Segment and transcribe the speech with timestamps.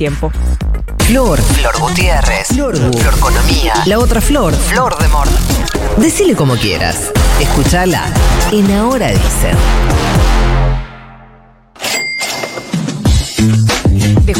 [0.00, 0.32] tiempo.
[1.00, 1.38] Flor.
[1.38, 2.46] Flor Gutiérrez.
[2.48, 2.74] Flor.
[2.74, 3.74] Florconomía.
[3.84, 4.54] La otra Flor.
[4.54, 5.28] Flor de Mord.
[5.98, 7.12] Decile como quieras.
[7.38, 8.06] Escuchala
[8.50, 9.58] en Ahora Dicen.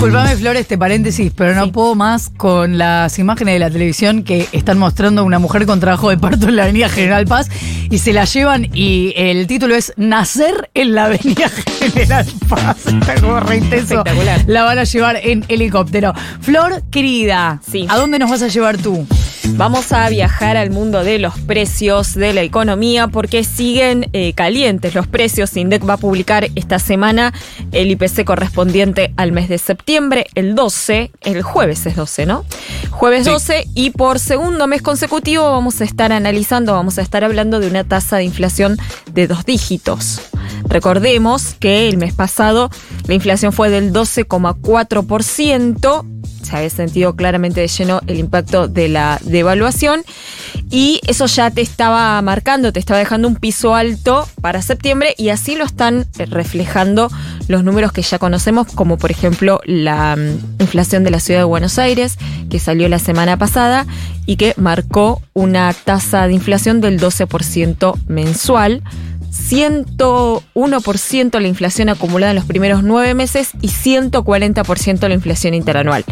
[0.00, 4.48] Disculpame, Flor, este paréntesis, pero no puedo más con las imágenes de la televisión que
[4.50, 7.48] están mostrando a una mujer con trabajo de parto en la Avenida General Paz
[7.90, 12.78] y se la llevan y el título es Nacer en la Avenida General Paz.
[12.86, 13.98] Está como re intenso.
[13.98, 14.42] Espectacular.
[14.46, 16.14] La van a llevar en helicóptero.
[16.40, 17.86] Flor, querida, Sí.
[17.90, 19.06] ¿a dónde nos vas a llevar tú?
[19.56, 24.94] Vamos a viajar al mundo de los precios, de la economía, porque siguen eh, calientes
[24.94, 25.56] los precios.
[25.56, 27.32] INDEC va a publicar esta semana
[27.72, 32.44] el IPC correspondiente al mes de septiembre, el 12, el jueves es 12, ¿no?
[32.90, 37.60] Jueves 12 y por segundo mes consecutivo vamos a estar analizando, vamos a estar hablando
[37.60, 38.78] de una tasa de inflación
[39.12, 40.20] de dos dígitos.
[40.64, 42.70] Recordemos que el mes pasado
[43.06, 46.04] la inflación fue del 12,4%.
[46.42, 50.02] Se había sentido claramente de lleno el impacto de la devaluación
[50.70, 55.30] y eso ya te estaba marcando, te estaba dejando un piso alto para septiembre y
[55.30, 57.10] así lo están eh, reflejando
[57.48, 61.44] los números que ya conocemos, como por ejemplo la mm, inflación de la ciudad de
[61.44, 63.86] Buenos Aires, que salió la semana pasada
[64.26, 68.82] y que marcó una tasa de inflación del 12% mensual.
[69.30, 76.04] 101% la inflación acumulada en los primeros nueve meses y 140% la inflación interanual.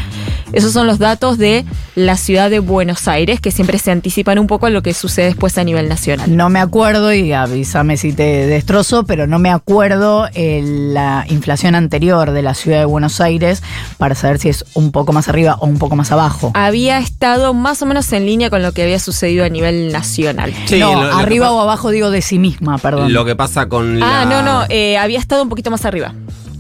[0.53, 4.47] Esos son los datos de la ciudad de Buenos Aires, que siempre se anticipan un
[4.47, 6.35] poco a lo que sucede después a nivel nacional.
[6.35, 11.75] No me acuerdo, y avísame si te destrozo, pero no me acuerdo eh, la inflación
[11.75, 13.63] anterior de la ciudad de Buenos Aires
[13.99, 16.51] para saber si es un poco más arriba o un poco más abajo.
[16.55, 20.55] Había estado más o menos en línea con lo que había sucedido a nivel nacional.
[20.65, 23.08] Sí, no, lo- lo que arriba o abajo digo de sí misma, perdón.
[23.13, 26.15] Lo que pasa con la, Ah, no, no, eh, había estado un poquito más arriba.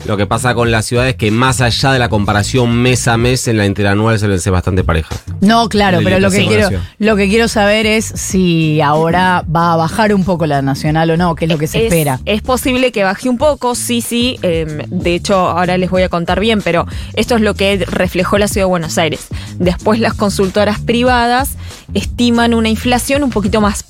[0.07, 3.17] lo que pasa con la ciudad es que más allá de la comparación mes a
[3.17, 5.15] mes en la interanual se vence bastante pareja.
[5.41, 6.69] No, claro, pero lo que, quiero,
[6.99, 11.17] lo que quiero saber es si ahora va a bajar un poco la nacional o
[11.17, 12.21] no, que es lo que se es, espera.
[12.25, 14.39] Es posible que baje un poco, sí, sí.
[14.43, 18.39] eh, de hecho, ahora les voy a contar bien, pero esto es lo que reflejó
[18.39, 19.27] la ciudad de Buenos Aires.
[19.59, 21.56] Después las consultoras privadas
[21.93, 23.84] estiman una inflación un poquito más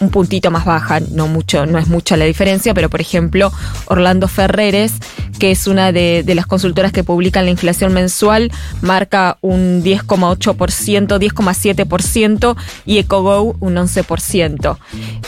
[0.00, 3.52] un puntito más baja, no mucho, no es mucha la diferencia, pero por ejemplo,
[3.86, 4.94] Orlando Ferreres,
[5.38, 8.50] que es una de, las consultoras que publican la inflación mensual,
[8.80, 12.56] marca un 10,8%, 10,7%
[12.86, 14.78] y EcoGo un 11%.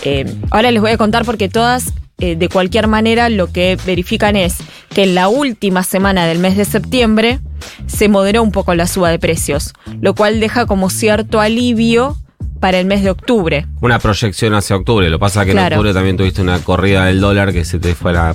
[0.02, 4.36] Eh, ahora les voy a contar porque todas eh, de cualquier manera lo que verifican
[4.36, 4.56] es
[4.88, 7.40] que en la última semana del mes de septiembre
[7.86, 12.16] se moderó un poco la suba de precios, lo cual deja como cierto alivio
[12.60, 13.66] para el mes de octubre.
[13.80, 15.08] Una proyección hacia octubre.
[15.10, 15.66] Lo que pasa es que Claro.
[15.74, 18.34] en octubre también tuviste una corrida del dólar que se te fue a la...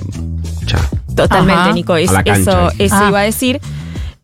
[0.66, 0.78] Ya.
[1.14, 1.72] Totalmente, Ajá.
[1.72, 1.96] Nico.
[1.96, 2.68] Es- A la cancha.
[2.68, 3.06] eso eso Ah.
[3.08, 3.60] iba a decir.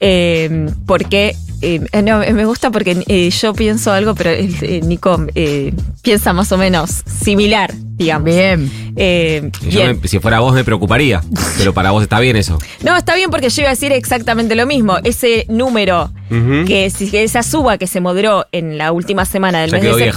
[0.01, 5.75] eh, porque eh, no, me gusta porque eh, yo pienso algo, pero eh, Nico eh,
[6.03, 8.25] piensa más o menos similar, digamos.
[8.27, 8.71] Bien.
[8.97, 9.99] Eh, yo bien.
[10.01, 11.21] me- si fuera vos me preocuparía,
[11.59, 12.59] pero para vos está bien eso.
[12.83, 14.97] No, está bien porque yo iba a decir exactamente lo mismo.
[15.05, 16.11] Ese número,
[16.67, 19.83] que, si- que esa suba que se moderó en la última semana del Ya mes
[19.83, 20.17] de viejo.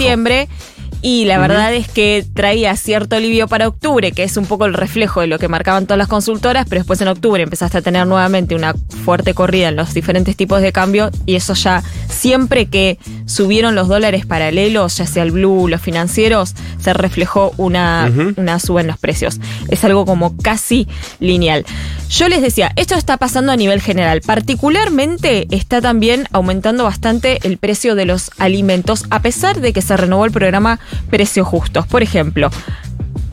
[1.03, 4.73] Y la verdad es que traía cierto alivio para octubre, que es un poco el
[4.75, 8.06] reflejo de lo que marcaban todas las consultoras, pero después en octubre empezaste a tener
[8.06, 13.00] nuevamente una fuerte corrida en los diferentes tipos de cambio y eso ya siempre que
[13.25, 18.34] subieron los dólares paralelos, ya sea el blue, los financieros, se reflejó una, Ujú.
[18.38, 19.40] una suba en los precios.
[19.69, 20.88] Es algo como casi
[21.19, 21.66] lineal.
[22.09, 24.22] Yo les decía, esto está pasando a nivel general.
[24.22, 29.97] Particularmente está también aumentando bastante el precio de los alimentos, a pesar de que se
[29.97, 30.79] renovó el programa
[31.09, 31.88] Precios Justos.
[31.88, 32.50] Por ejemplo,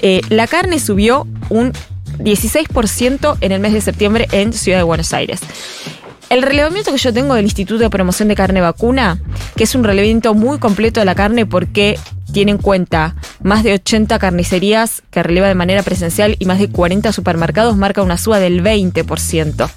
[0.01, 1.73] eh, la carne subió un
[2.19, 5.41] 16% en el mes de septiembre en Ciudad de Buenos Aires.
[6.31, 9.19] El relevamiento que yo tengo del Instituto de Promoción de Carne Vacuna,
[9.57, 11.99] que es un relevamiento muy completo de la carne porque
[12.33, 16.69] tiene en cuenta más de 80 carnicerías que releva de manera presencial y más de
[16.69, 19.71] 40 supermercados, marca una suba del 20%.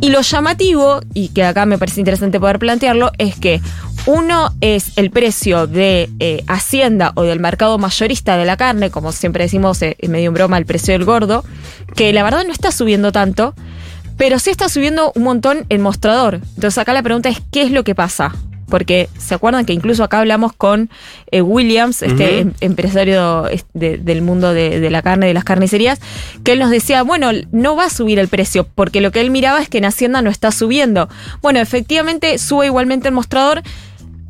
[0.00, 3.60] Y lo llamativo, y que acá me parece interesante poder plantearlo, es que
[4.06, 9.12] uno es el precio de eh, Hacienda o del mercado mayorista de la carne, como
[9.12, 11.44] siempre decimos, eh, medio en broma, el precio del gordo,
[11.96, 13.54] que la verdad no está subiendo tanto,
[14.18, 16.40] pero sí está subiendo un montón el mostrador.
[16.54, 18.34] Entonces acá la pregunta es, ¿qué es lo que pasa?
[18.68, 20.90] Porque se acuerdan que incluso acá hablamos con
[21.30, 25.44] eh, Williams, este em- empresario es- de- del mundo de, de la carne, de las
[25.44, 26.00] carnicerías,
[26.44, 29.30] que él nos decía, bueno, no va a subir el precio, porque lo que él
[29.30, 31.08] miraba es que en Hacienda no está subiendo.
[31.42, 33.62] Bueno, efectivamente sube igualmente el mostrador.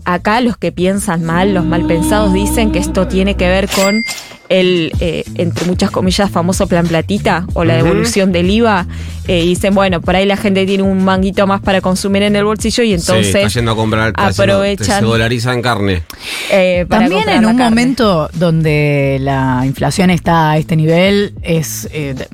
[0.05, 4.03] Acá los que piensan mal, los mal pensados, dicen que esto tiene que ver con
[4.51, 8.87] el, eh, entre muchas comillas, famoso plan platita o la devolución del IVA.
[9.27, 12.37] eh, y dicen, bueno, por ahí la gente tiene un manguito más para consumir en
[12.37, 15.01] el bolsillo y sí, entonces está yendo a comprar, está yendo- aprovechan.
[15.01, 16.03] se dolariza en carne.
[16.51, 17.71] eh, También en un carne.
[17.71, 22.29] momento donde la inflación está a este nivel, es eh, de-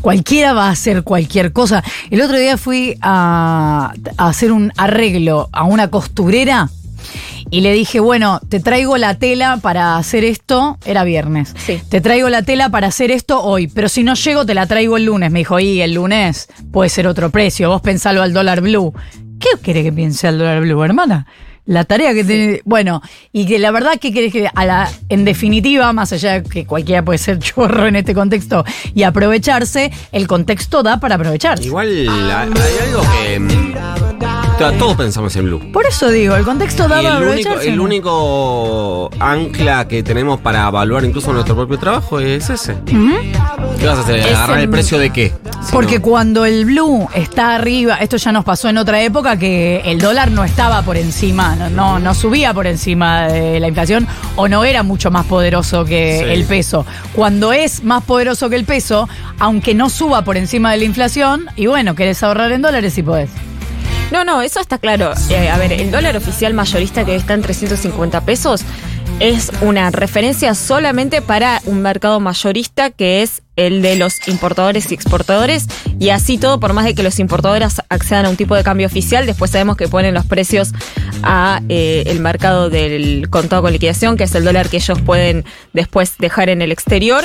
[0.00, 1.84] cualquiera va a hacer cualquier cosa.
[2.10, 6.70] El otro día fui a, a hacer un arreglo a una costurera
[7.50, 11.54] y le dije, bueno, te traigo la tela para hacer esto, era viernes.
[11.58, 11.80] Sí.
[11.88, 14.96] Te traigo la tela para hacer esto hoy, pero si no llego te la traigo
[14.96, 15.30] el lunes.
[15.32, 18.94] Me dijo, y el lunes puede ser otro precio, vos pensalo al dólar blue.
[19.40, 21.26] ¿Qué quiere que piense al dólar blue, hermana?
[21.66, 22.62] La tarea que tiene.
[22.64, 23.02] Bueno,
[23.32, 26.66] y que la verdad que querés que, a la, en definitiva, más allá de que
[26.66, 28.64] cualquiera puede ser chorro en este contexto
[28.94, 31.64] y aprovecharse, el contexto da para aprovecharse.
[31.64, 34.09] Igual hay, hay algo que.
[34.70, 35.72] To- Todos pensamos en Blue.
[35.72, 37.82] Por eso digo, el contexto da Y el único, el ¿no?
[37.84, 42.76] único ancla que tenemos para evaluar incluso nuestro propio trabajo es ese.
[42.84, 44.16] ¿Qué vas a hacer?
[44.20, 45.32] Es ¿Agarrar el, el- precio de qué?
[45.62, 49.36] Si Porque no- cuando el blue está arriba, esto ya nos pasó en otra época
[49.38, 53.68] que el dólar no estaba por encima, no, no, no subía por encima de la
[53.68, 56.30] inflación o no era mucho más poderoso que Sí.
[56.32, 56.86] el peso.
[57.14, 59.08] Cuando es más poderoso que el peso,
[59.38, 63.02] aunque no suba por encima de la inflación, y bueno, querés ahorrar en dólares si
[63.02, 63.30] podés.
[64.10, 65.12] No, no, eso está claro.
[65.28, 68.64] Eh, a ver, el dólar oficial mayorista que está en 350 pesos
[69.20, 74.94] es una referencia solamente para un mercado mayorista que es el de los importadores y
[74.94, 75.66] exportadores
[75.98, 78.86] y así todo por más de que los importadores accedan a un tipo de cambio
[78.86, 80.72] oficial después sabemos que ponen los precios
[81.22, 85.44] a eh, el mercado del contado con liquidación que es el dólar que ellos pueden
[85.74, 87.24] después dejar en el exterior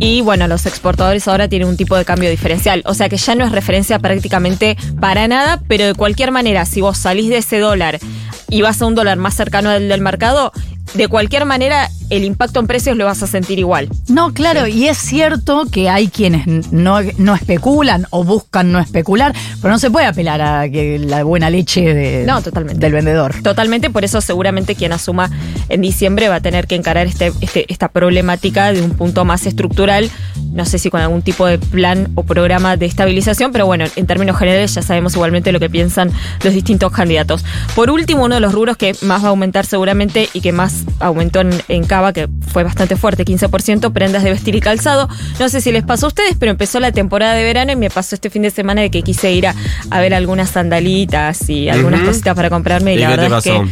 [0.00, 2.82] y bueno los exportadores ahora tienen un tipo de cambio diferencial.
[2.86, 6.80] O sea que ya no es referencia prácticamente para nada pero de cualquier manera si
[6.80, 8.00] vos salís de ese dólar
[8.48, 10.52] y vas a un dólar más cercano al del mercado
[10.94, 13.88] de cualquier manera el impacto en precios lo vas a sentir igual.
[14.08, 19.34] No, claro, y es cierto que hay quienes no, no especulan o buscan no especular,
[19.62, 22.80] pero no se puede apelar a que la buena leche de- No, totalmente.
[22.80, 23.34] del vendedor.
[23.42, 25.30] Totalmente, por eso seguramente quien asuma
[25.68, 29.46] en diciembre va a tener que encarar este, este- esta problemática de un punto más
[29.46, 30.10] estructural,
[30.52, 34.06] no sé si con algún tipo de plan o programa de estabilización, pero bueno, en
[34.06, 36.10] términos generales ya sabemos igualmente lo que piensan
[36.42, 37.44] los distintos candidatos.
[37.76, 40.84] Por último, uno de los rubros que más va a aumentar seguramente y que más
[40.98, 45.08] aumentó en, en Que fue bastante fuerte, 15%, prendas de vestir y calzado.
[45.38, 47.90] No sé si les pasó a ustedes, pero empezó la temporada de verano y me
[47.90, 49.54] pasó este fin de semana de que quise ir a,
[49.90, 53.38] a ver algunas sandalitas y algunas cositas para comprarme y, ¿Y la qué te verdad
[53.38, 53.70] es que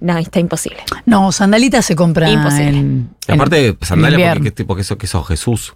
[0.00, 0.78] no, está imposible.
[1.06, 2.68] No, sandalitas se compran Imposible.
[2.78, 4.44] en, Y aparte, sandalias, porque, invierno.
[4.44, 5.72] ¿qué tipo que sos, que sos Jesús?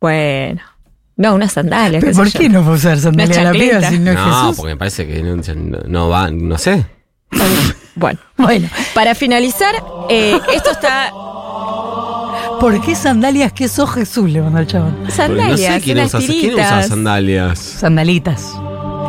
[0.00, 0.60] Bueno,
[1.16, 2.02] no, unas sandalias.
[2.04, 2.50] ¿Pero qué ¿Por qué yo.
[2.50, 4.56] no puedo usar sandalias a la piba si no es No, Jesús?
[4.56, 6.84] porque me parece que no, no- no va, no sé.
[7.96, 9.74] Bueno, Bueno, para finalizar,
[10.08, 11.10] eh, esto está
[12.60, 14.30] ¿por qué sandalias que sos Jesús?
[14.30, 14.96] Le mandó el chabón.
[15.10, 16.88] Sandalias, no sé quién usa, quién usa tiritas.
[16.88, 17.58] sandalias.
[17.58, 18.52] Sandalitas.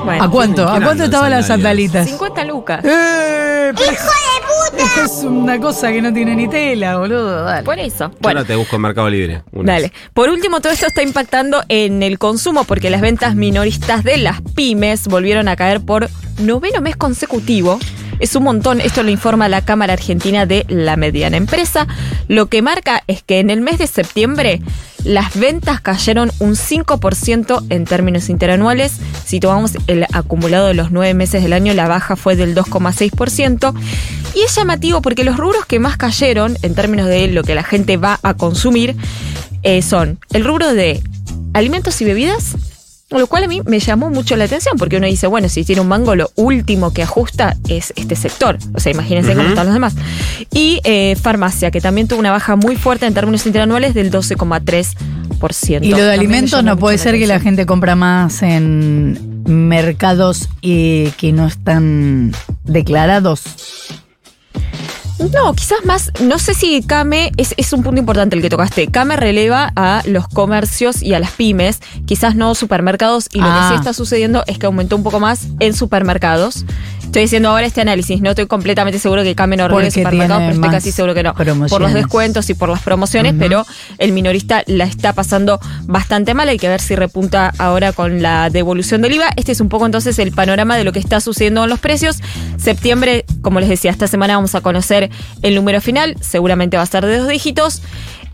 [0.06, 0.68] Bueno, ¿A cuánto?
[0.68, 2.08] ¿A ¿quién cuánto estaban las sandalitas?
[2.08, 2.86] 50 lucas.
[2.86, 3.74] ¡Eh!
[3.76, 5.04] ¡Hijo de puta!
[5.06, 7.44] Es una cosa que no tiene ni tela, boludo.
[7.44, 7.64] Dale.
[7.64, 8.10] Por eso.
[8.12, 9.44] Yo Bueno, ahora te busco en Mercado Libre.
[9.52, 9.66] unas.
[9.76, 9.92] Dale.
[10.14, 14.42] Por último, todo esto está impactando en el consumo porque las ventas minoristas de las
[14.56, 17.78] pymes volvieron a caer por noveno mes consecutivo.
[18.20, 21.88] Es un montón, esto lo informa la Cámara Argentina de la Mediana Empresa.
[22.28, 24.62] Lo que marca es que en el mes de septiembre
[25.04, 28.94] las ventas cayeron un 5% en términos interanuales.
[29.26, 33.74] Si tomamos el acumulado de los nueve meses del año, la baja fue del 2,6%.
[34.36, 37.64] Y es llamativo porque los rubros que más cayeron en términos de lo que la
[37.64, 38.96] gente va a consumir
[39.64, 41.02] eh, son el rubro de
[41.54, 42.56] alimentos y bebidas,
[43.10, 45.82] lo cual a mí me llamó mucho la atención, porque uno dice, bueno, si tiene
[45.82, 48.58] un mango, lo último que ajusta es este sector.
[48.74, 49.96] O sea, imagínense cómo están los demás.
[50.52, 54.96] Y eh, farmacia, que también tuvo una baja muy fuerte en términos interanuales del 12,3%.
[55.86, 60.50] Y lo de También alimentos no puede ser que la gente compra más en mercados
[60.62, 62.34] eh, que no están
[62.66, 63.42] declarados.
[65.34, 68.88] No, quizás más, no sé si Came, es, es un punto importante el que tocaste.
[68.88, 73.68] Came releva a los comercios y a las pymes, quizás no supermercados, y lo Ah.
[73.70, 76.66] que sí está sucediendo es que aumentó un poco más en supermercados.
[77.08, 80.54] Estoy diciendo ahora este análisis, no estoy completamente seguro que no releve Porque supermercados, pero
[80.54, 81.34] estoy casi seguro que no.
[81.34, 83.66] Por los descuentos y por las promociones, pero
[83.98, 86.50] el minorista la está pasando bastante mal.
[86.50, 89.30] Hay que ver si repunta ahora con la devolución del IVA.
[89.38, 92.18] Este es un poco entonces el panorama de lo que está sucediendo con los precios.
[92.58, 95.10] Septiembre, como les decía, esta semana vamos a conocer
[95.42, 96.16] el número final.
[96.22, 97.82] Seguramente va a ser de dos dígitos.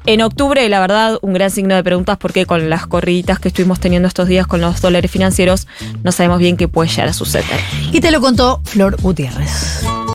[0.06, 3.80] En octubre, la verdad, un gran signo de preguntas porque con las corriditas que estuvimos
[3.80, 5.68] teniendo estos días con los dólares financieros,
[6.04, 7.60] no sabemos bien qué puede llegar a suceder.
[7.92, 9.84] Y te lo contó Flor Gutiérrez.